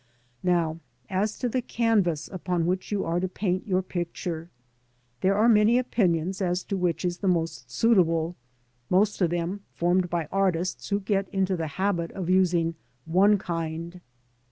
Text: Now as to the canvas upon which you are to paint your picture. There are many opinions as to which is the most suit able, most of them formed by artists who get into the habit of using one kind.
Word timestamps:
Now 0.41 0.79
as 1.11 1.37
to 1.37 1.47
the 1.47 1.61
canvas 1.61 2.27
upon 2.27 2.65
which 2.65 2.91
you 2.91 3.05
are 3.05 3.19
to 3.19 3.27
paint 3.27 3.67
your 3.67 3.83
picture. 3.83 4.49
There 5.19 5.35
are 5.37 5.47
many 5.47 5.77
opinions 5.77 6.41
as 6.41 6.63
to 6.63 6.75
which 6.75 7.05
is 7.05 7.19
the 7.19 7.27
most 7.27 7.69
suit 7.69 7.99
able, 7.99 8.35
most 8.89 9.21
of 9.21 9.29
them 9.29 9.61
formed 9.75 10.09
by 10.09 10.25
artists 10.31 10.89
who 10.89 11.01
get 11.01 11.29
into 11.29 11.55
the 11.55 11.67
habit 11.77 12.09
of 12.13 12.31
using 12.31 12.73
one 13.05 13.37
kind. 13.37 14.01